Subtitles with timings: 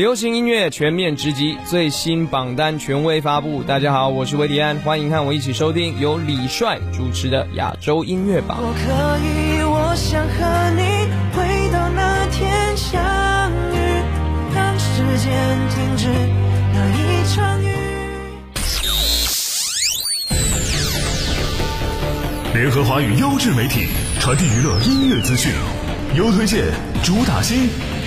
[0.00, 3.62] 流行音乐全面直击，最新榜单权威发布。
[3.62, 8.56] 大家好，我是维迪安，欢迎和我一起收听由李帅主持的亚洲音乐榜。
[8.62, 8.80] 我可
[9.20, 11.06] 以，我想和你
[11.36, 13.76] 回到那天相遇，
[14.54, 15.30] 让时间
[15.68, 16.08] 停止
[16.72, 17.68] 那一场雨。
[22.54, 23.88] 联合华语优质媒体，
[24.18, 25.52] 传递娱乐音乐资讯，
[26.16, 26.64] 优推荐，
[27.02, 27.68] 主打新。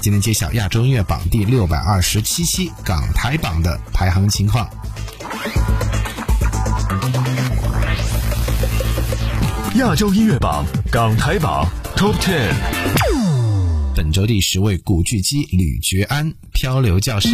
[0.00, 4.66] 今天揭晓亚洲音乐榜第六百二十七期港台榜的排行情况。
[9.74, 12.54] 亚洲音乐榜港台榜 Top Ten，
[13.94, 17.28] 本周第十位古巨基吕觉安《漂流教室》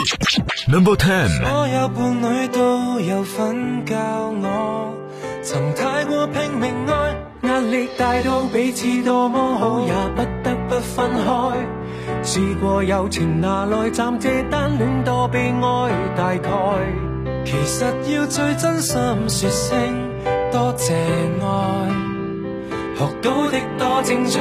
[0.69, 1.29] ，Number Ten。
[1.39, 3.97] 所有伴侣都有份教
[4.43, 4.93] 我，
[5.41, 7.15] 曾太过拼命爱，
[7.49, 11.86] 压力大到彼此多么好，也不得不分开。
[12.27, 16.51] 试过友情拿来暂借单恋多悲哀，大概
[17.45, 19.79] 其实要最真心说声
[20.51, 20.93] 多谢
[21.41, 21.89] 爱，
[22.99, 24.41] 学到的多精彩。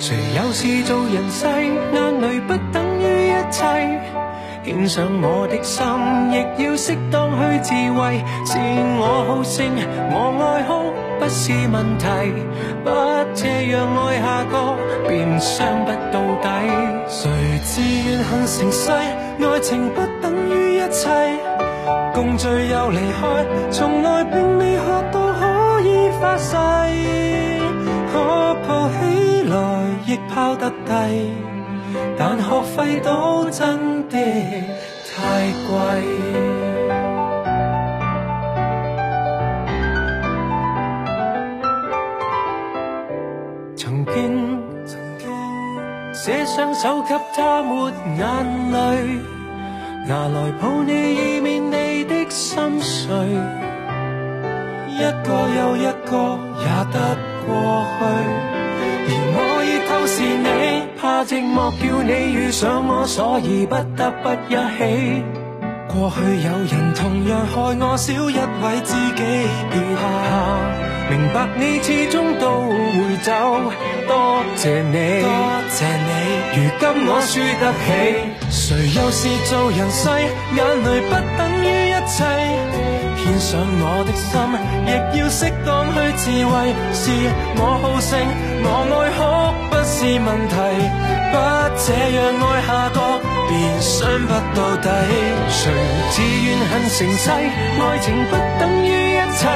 [0.00, 4.00] 谁有事做人世，眼泪不等于一切。
[4.64, 5.86] 献上我的心，
[6.32, 8.24] 亦要适当去自慰。
[8.44, 8.58] 是
[8.98, 9.64] 我好胜，
[10.10, 12.06] 我爱哭不是问题，
[12.82, 12.90] 不
[13.34, 16.48] 这样爱下个，便伤不到底。
[17.08, 17.30] 谁
[17.62, 21.08] 自愿恨成世，爱情不等于一切。
[22.14, 26.56] 共聚又离开，从来并未学到可以发誓，
[28.12, 29.54] 可抱起来
[30.06, 31.32] 亦抛得低。
[32.16, 36.63] 但学费都真的太贵。
[46.46, 48.26] 双手给他抹眼
[48.72, 49.18] 泪，
[50.06, 53.14] 拿来抱你以免你的心碎。
[54.90, 57.16] 一个又一个也得
[57.46, 58.00] 过去。
[59.06, 60.46] 而我已透视你，
[61.00, 65.33] 怕寂寞叫你遇上我，所以不得不一起。
[65.94, 69.22] 过去有人同样害我，少一位知己，
[69.70, 70.02] 别怕。
[71.08, 73.30] 明白你始终都会走，
[74.08, 75.30] 多谢你，多
[75.70, 76.10] 谢你。
[76.56, 77.86] 如今我输得起，
[78.50, 80.10] 谁又是做人世，
[80.56, 82.16] 眼泪不等于一切。
[83.22, 84.34] 献上我的心，
[84.86, 84.90] 亦
[85.20, 86.74] 要适当去自慰。
[86.92, 87.02] 是
[87.56, 88.18] 我好胜，
[88.64, 89.20] 我爱哭
[90.04, 90.54] 是问题。
[91.32, 91.36] 不
[91.76, 93.00] 这样爱下个，
[93.48, 94.88] 便伤不到底。
[95.48, 95.72] 谁
[96.10, 97.30] 自愿恨成世？
[97.30, 99.48] 爱情不等于一切。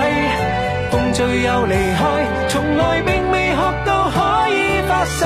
[0.91, 2.00] 共聚又离开，
[2.48, 5.25] 从来并未学到可以发誓。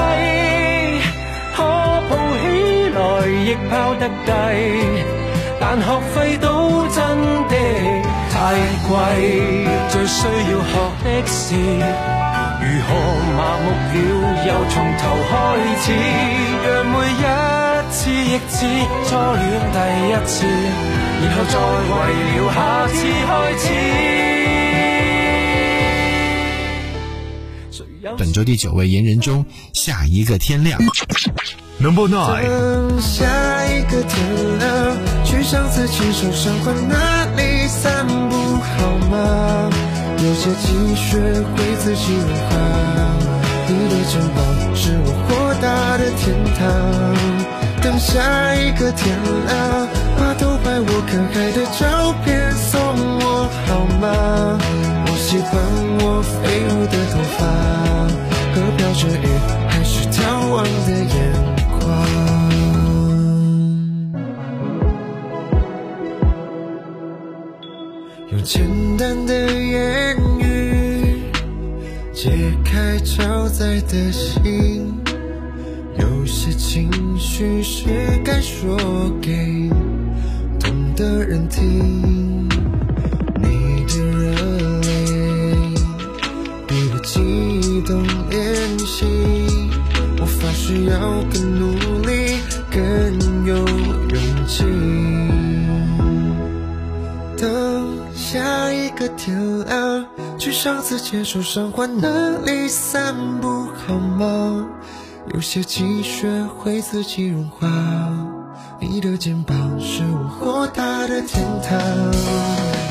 [1.54, 1.62] 可
[2.08, 2.12] 抱
[2.42, 2.44] 起
[2.96, 2.98] 来，
[3.46, 4.30] 亦抛得低。
[5.60, 6.98] 但学费都真
[7.48, 7.54] 的。
[8.34, 8.36] 太
[8.88, 8.90] 贵，
[9.88, 10.74] 最需要学
[11.04, 11.54] 的是
[12.80, 12.88] 何
[13.36, 13.96] 麻木了
[14.46, 15.32] 又从头开
[15.80, 15.84] 始，
[16.64, 17.22] 让每一
[17.90, 18.54] 次亦似
[19.06, 19.76] 初恋第
[20.08, 20.32] 一次，
[21.22, 21.54] 然后再
[21.88, 21.92] 为
[22.36, 22.56] 了下
[22.88, 22.96] 次
[23.26, 23.64] 开始。
[28.18, 30.80] 本周第九位言人中，下一个天亮。
[31.78, 32.42] Number nine。
[32.42, 33.24] 等下
[33.66, 39.70] 一个天亮，去上次牵手赏花那里散步好吗？
[40.24, 42.54] 有些积雪会自己融化，
[43.66, 44.38] 你的肩膀
[44.72, 46.22] 是我豁达的天
[46.54, 46.62] 堂。
[47.82, 52.78] 等下一个天亮，把偷拍我看海的照片送
[53.18, 54.04] 我好吗？
[55.06, 55.50] 我喜欢
[55.98, 57.40] 我飞舞的头发
[58.54, 59.26] 和飘着雨
[59.68, 61.31] 还是眺望的眼。
[68.44, 71.22] 简单的言语
[72.12, 74.92] 解开超载的心，
[75.96, 77.84] 有些情绪是
[78.24, 78.76] 该说
[79.20, 79.70] 给
[80.58, 82.48] 懂的人听。
[83.36, 84.32] 你的热
[84.80, 85.72] 泪
[86.66, 89.06] 比我激动练习，
[90.20, 90.98] 我发誓要
[91.32, 91.81] 更努力，
[99.24, 100.04] 天亮，
[100.36, 104.66] 去上次牵手赏花那里散步好吗？
[105.32, 107.68] 有些积雪会自己融化，
[108.80, 111.78] 你的肩膀是我豁达的天堂。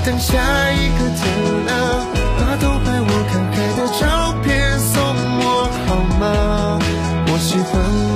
[0.06, 2.08] 等下一个天亮，
[2.40, 6.80] 把偷拍我看海的照片送我好吗？
[7.28, 7.72] 我喜欢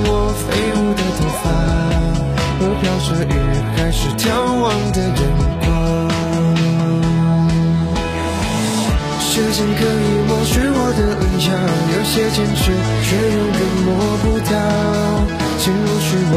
[0.06, 1.44] 我飞舞的头发
[2.56, 3.36] 和飘着雨
[3.76, 4.24] 还是眺
[4.62, 5.35] 望的人。
[9.56, 9.88] 间可以
[10.28, 11.48] 抹去我的棱角，
[11.96, 12.60] 有些坚持
[13.02, 13.88] 却永远摸
[14.20, 14.52] 不到。
[15.58, 16.34] 请容许我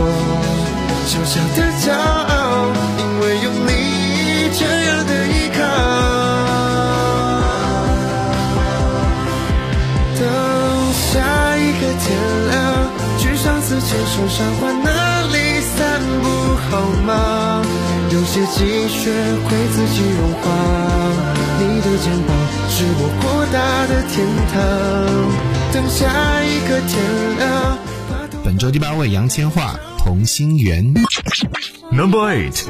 [1.05, 3.69] 小小的骄傲，因为有你
[4.57, 5.59] 这样的依靠。
[10.15, 10.23] 等
[11.11, 11.11] 下
[11.57, 12.07] 一个天
[12.51, 12.55] 亮，
[13.17, 14.87] 去上次牵手赏花那
[15.27, 15.77] 里散
[16.21, 16.25] 步
[16.71, 16.71] 好
[17.05, 17.11] 吗？
[18.11, 19.11] 有些积雪
[19.45, 20.45] 会自己融化。
[21.59, 22.35] 你的肩膀
[22.67, 24.55] 是我豁达的天堂。
[25.71, 27.77] 等下一个天亮。
[28.43, 30.83] 本周第八位杨千嬅《同心圆》。
[31.91, 32.65] Number eight。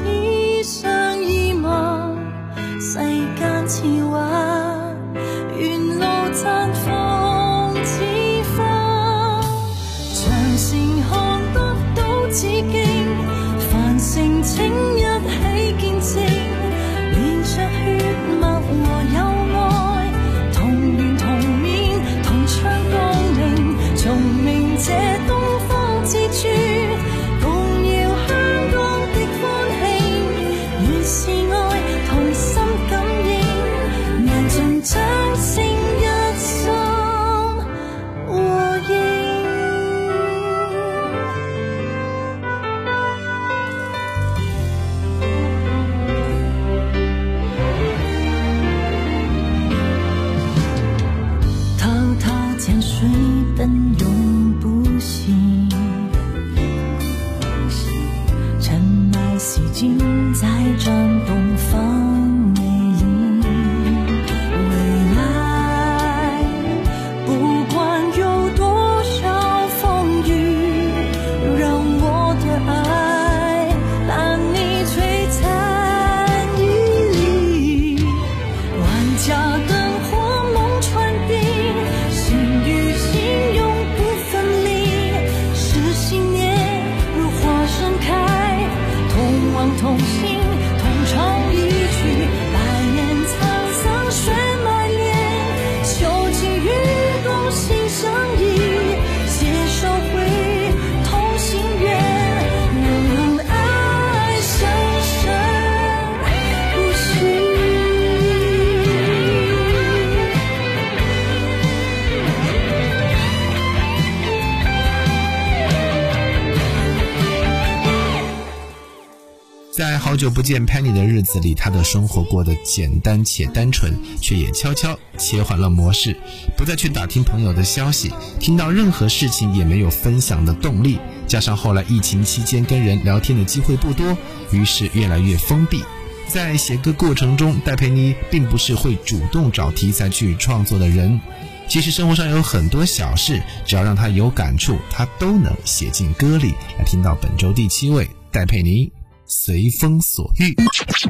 [120.10, 126.16] 好久不见 Penny 的日子里，她的生活过得简单且单纯，却也悄悄切换了模式，
[126.56, 128.10] 不再去打听朋友的消息，
[128.40, 130.98] 听到任何事情也没有分享的动力。
[131.28, 134.18] 加上后来疫情期间跟人聊天的机会不多，
[134.50, 135.80] 于是越来越封闭。
[136.26, 141.20] 在写歌过程中，戴佩妮并不是会主动找题材去创作的人。
[141.68, 146.54] 其实生活上有很多小事，只要让她有感触，她都能写进歌里。
[146.76, 148.90] 来听到本周第七位，戴佩妮。
[149.32, 150.52] 随风所欲。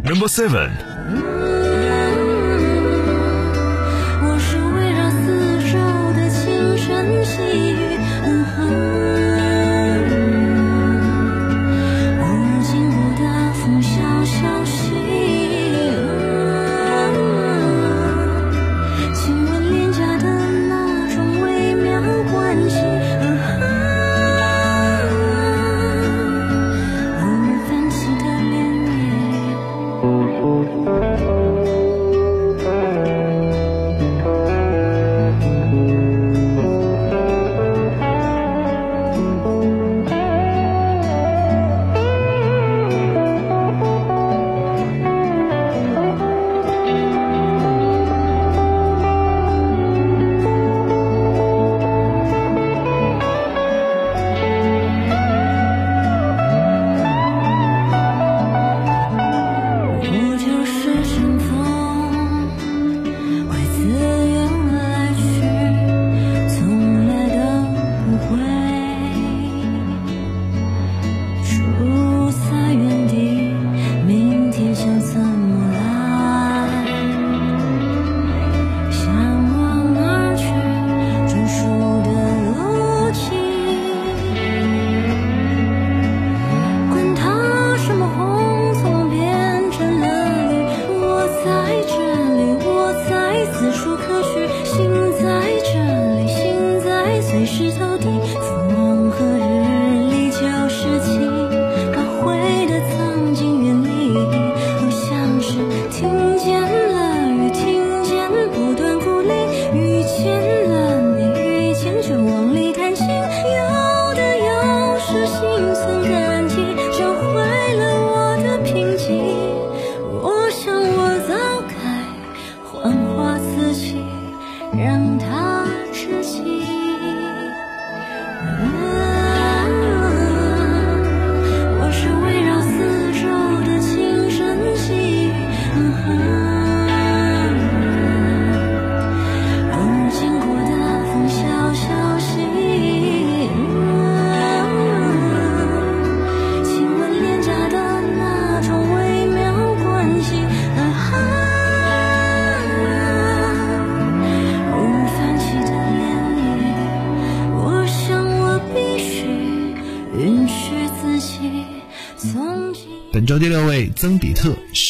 [0.04, 1.59] Number seven。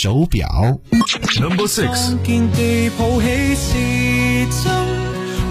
[0.03, 0.49] 手表。
[1.39, 2.17] Number six。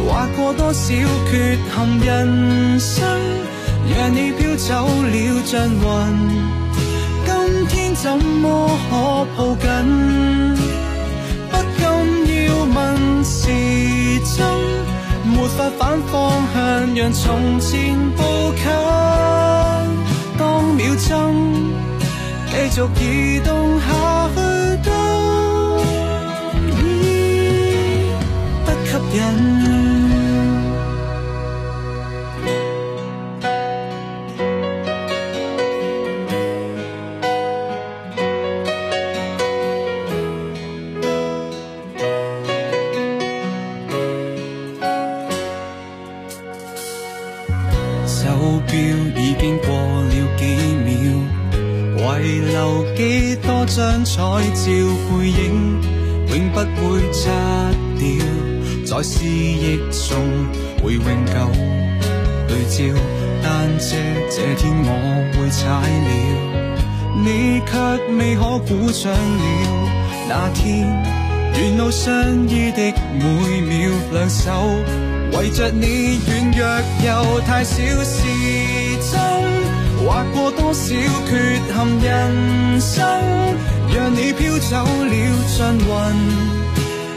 [0.08, 0.90] 划过多少
[1.30, 3.06] 缺陷人生，
[3.96, 5.16] 让你飘走了
[5.46, 5.78] 像云。
[7.28, 8.92] 今天怎么可
[9.38, 9.68] 抱紧？
[11.52, 11.86] 不禁
[12.48, 12.76] 要问
[13.24, 13.52] 时
[14.36, 14.36] 针，
[15.26, 16.18] 没法反方
[16.56, 16.58] 向，
[16.96, 18.24] 让从前步
[18.58, 18.66] 近。
[20.40, 21.08] 当秒针
[22.62, 23.86] 继续移动下
[24.36, 24.38] 去，
[24.84, 24.92] 都
[26.68, 26.70] 已
[28.66, 29.49] 不吸引。
[53.70, 54.66] 张彩照
[55.08, 55.80] 背影，
[56.28, 57.30] 永不会擦
[58.00, 58.08] 掉，
[58.84, 60.10] 在思忆中
[60.82, 61.34] 会永久
[62.48, 63.00] 对照。
[63.44, 63.48] 但
[63.78, 63.96] 这
[64.30, 64.88] 这天我
[65.34, 66.10] 会踩了，
[67.24, 67.72] 你却
[68.18, 69.46] 未可鼓掌了。
[70.28, 70.64] 那天
[71.54, 72.12] 沿路相
[72.50, 74.52] 依的每秒，两手
[75.38, 76.62] 围着你软弱
[77.06, 79.59] 又太少时。
[80.10, 80.96] 划过多少
[81.28, 83.06] 缺陷人生，
[83.94, 85.14] 让你飘走了
[85.48, 85.86] 像云。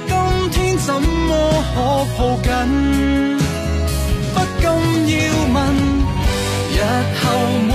[0.06, 0.14] 今
[0.50, 1.80] 天怎么可
[2.18, 2.50] 抱紧？
[4.34, 4.62] 不禁
[5.08, 5.16] 要
[5.54, 5.56] 问，
[6.70, 6.76] 日
[7.16, 7.24] 后
[7.66, 7.70] 每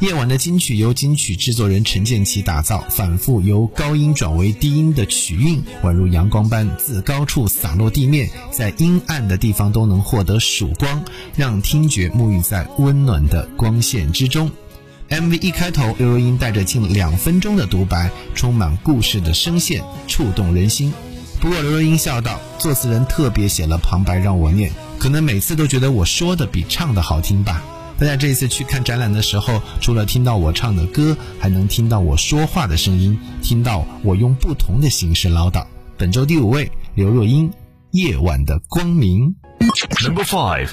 [0.00, 11.02] 夜晚的金曲由金曲制作人陈建奇打造，反复由高音转为低音的曲韵，宛如阳光般自高处洒落地面，在阴暗的地方都能获得曙光，
[11.34, 14.50] 让听觉沐浴在温暖的光线之中。
[15.08, 20.92] MV 一开头，刘若英带着近两分钟的独白，充满故事的声线，触动人心。
[21.40, 27.64] 不过刘若英笑道，作词人特别写了旁白让我念，可能每次都觉得我说的比唱的好听吧。
[27.98, 35.64] 大家这一次去看展览的时候，除了听到我唱的歌，还能听到我说话的声音，听到我用不同的形式唠叨。
[35.96, 37.48] 本周第五位，刘若英，
[37.92, 39.34] 《夜晚的光明》。
[40.06, 40.68] Number five。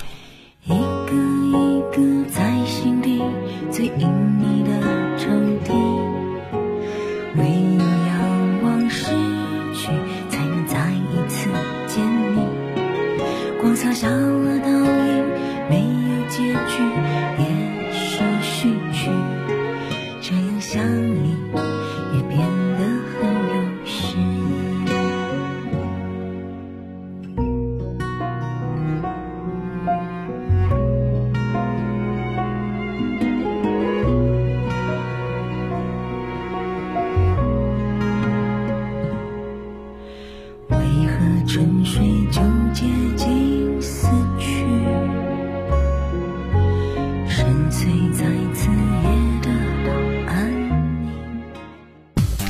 [0.65, 1.13] 一个
[1.53, 3.21] 一个在心底
[3.71, 4.22] 最隐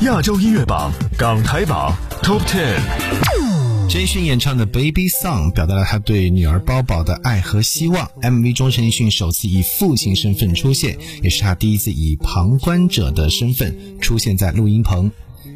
[0.04, 2.78] 亚洲音乐榜港台榜 Top Ten，
[3.88, 8.10] 陈奕迅演唱的《Baby Song》表达了他对女儿包宝的爱和希望。
[8.20, 15.10] MV 中，陈奕迅首次以父亲身份出现，也是他第一次以旁观者的身份出现在录音棚。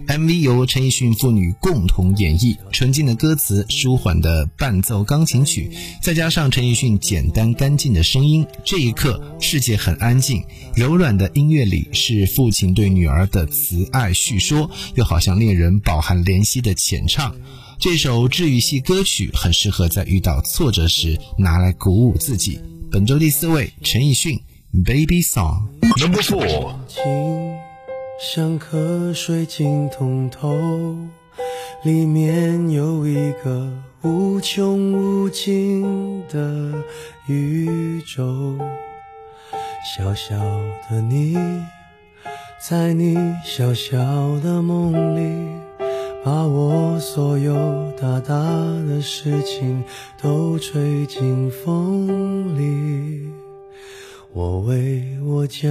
[0.09, 5.71] MV 由陈奕迅父女共同演绎，纯净的歌词、舒缓的伴奏钢琴曲，
[6.03, 10.43] 再加上陈奕迅简单干净的声音，这一刻世界很安静。
[10.75, 17.37] 柔软的音乐里是父亲对女儿的慈爱叙说，又好像恋人饱含怜惜的浅唱。
[17.79, 22.59] 这首治愈系歌曲很适合在遇到挫折时拿来鼓舞自己。
[22.91, 24.41] 本周第四位，陈奕迅
[24.85, 25.65] 《Baby Song》。
[26.03, 27.58] Number Four。
[28.21, 30.53] 像颗水晶通透，
[31.85, 33.73] 里面有一个
[34.03, 36.75] 无穷无尽的
[37.29, 38.59] 宇宙。
[39.85, 40.37] 小小
[40.91, 41.37] 的你，
[42.69, 43.97] 在你小小
[44.41, 45.57] 的梦里，
[46.25, 47.55] 把我所有
[47.93, 49.85] 大大的事情
[50.21, 53.31] 都吹进风里。
[54.33, 55.71] 我为我将。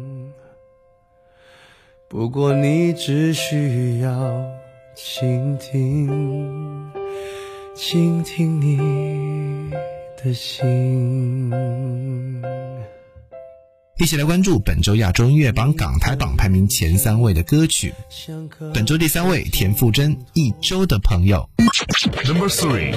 [2.11, 4.45] 不过你只需要
[4.97, 6.91] 倾听，
[7.73, 9.71] 倾听你
[10.21, 11.49] 的心。
[13.97, 17.93] 一起来关注本周亚洲音乐榜港台榜排名前三位的歌曲。
[18.73, 21.49] 本周第三位，田馥甄《一周的朋友》。
[22.27, 22.93] Number three。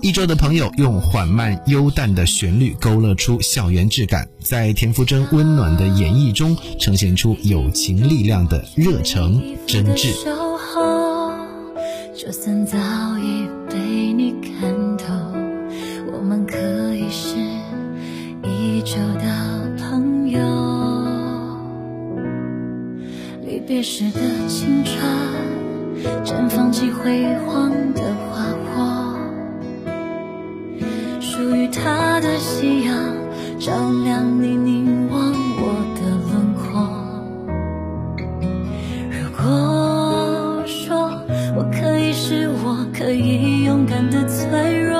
[0.00, 10.12] 一周的朋友用缓慢悠淡的旋律勾勒出校园质感，在田馥甄温暖的演绎中，呈现出友情力量的热诚真挚。
[12.14, 12.76] 就算早
[13.18, 15.04] 已被你看透，
[16.12, 16.56] 我们可
[16.94, 17.36] 以是
[18.42, 20.40] 一周的朋友。
[23.46, 24.96] 离别时的青春，
[26.24, 28.44] 绽放起辉煌的花
[31.58, 32.94] 于他的夕阳，
[33.58, 33.72] 照
[34.04, 35.62] 亮你凝望我
[35.96, 36.62] 的轮廓。
[39.10, 41.10] 如果说
[41.56, 44.96] 我可以是我，可以勇敢的脆弱，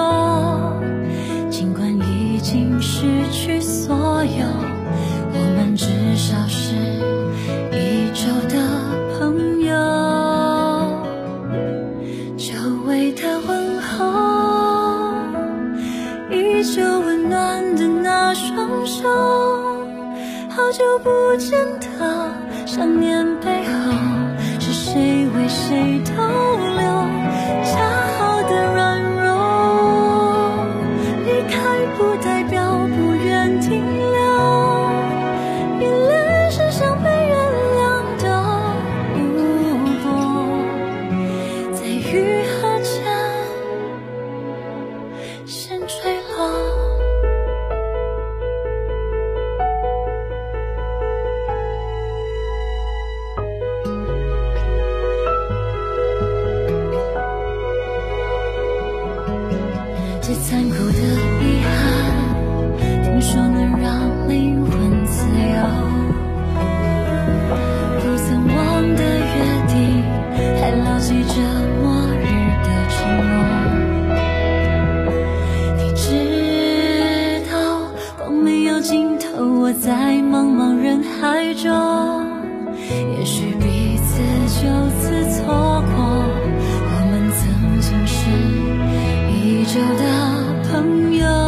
[90.70, 91.47] 朋友，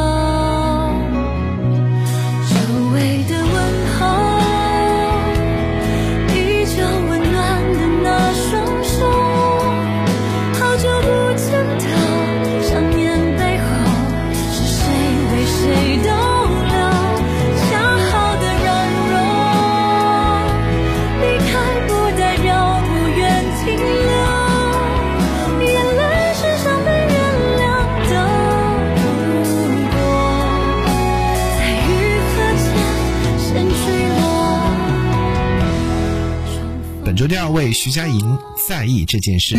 [37.51, 39.57] 为，徐佳莹在意这件事。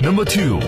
[0.00, 0.60] Number two。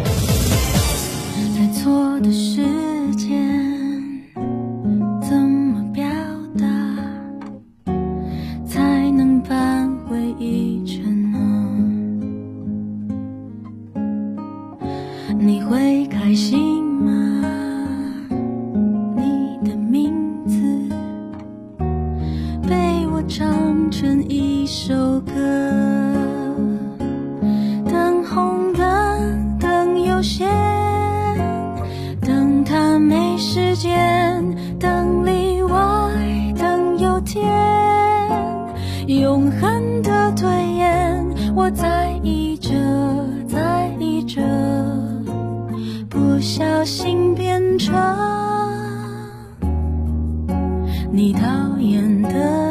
[51.69, 52.68] 耀眼的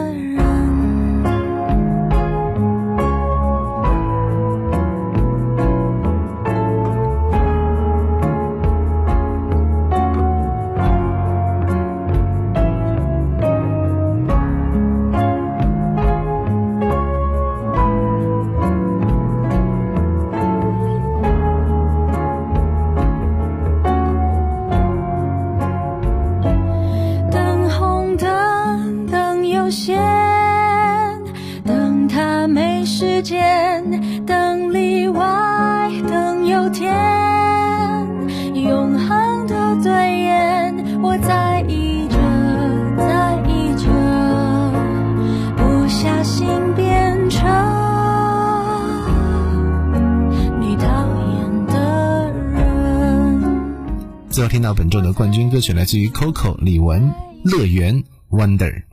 [54.37, 57.01] 最后听到本周的冠军歌曲来自于 Coco 李玟，
[57.43, 58.83] 《乐园 Wonder》。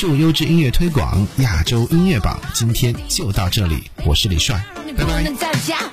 [0.00, 4.58] 专注优质音乐推广，亚洲音乐榜，今天就到这里，我是李帅，
[4.96, 5.89] 拜拜。